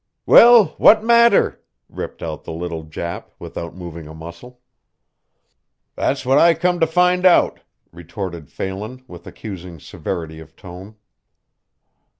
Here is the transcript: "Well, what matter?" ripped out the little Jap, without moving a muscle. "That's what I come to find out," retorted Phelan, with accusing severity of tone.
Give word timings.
"Well, 0.25 0.73
what 0.79 1.03
matter?" 1.03 1.61
ripped 1.87 2.23
out 2.23 2.43
the 2.43 2.51
little 2.51 2.83
Jap, 2.85 3.25
without 3.37 3.75
moving 3.75 4.07
a 4.07 4.15
muscle. 4.15 4.59
"That's 5.95 6.25
what 6.25 6.39
I 6.39 6.55
come 6.55 6.79
to 6.79 6.87
find 6.87 7.23
out," 7.23 7.59
retorted 7.91 8.49
Phelan, 8.49 9.03
with 9.07 9.27
accusing 9.27 9.79
severity 9.79 10.39
of 10.39 10.55
tone. 10.55 10.95